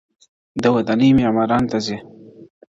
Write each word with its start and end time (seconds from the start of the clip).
د 0.61 0.63
ودانیو 0.75 1.17
معمارانو 1.19 1.69
ته 1.71 1.77
ځي.! 1.85 1.97